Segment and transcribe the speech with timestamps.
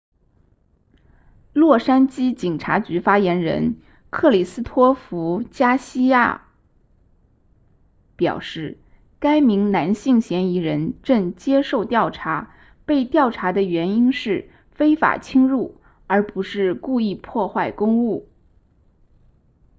[1.53, 3.77] 洛杉矶警察局发言人
[4.09, 6.47] 克里斯托弗加西亚
[8.17, 8.77] christopher garcia 表示
[9.19, 12.55] 该名男性嫌疑人正接受调查
[12.87, 18.27] 被调查的原因是非法侵入而不是故意破坏公物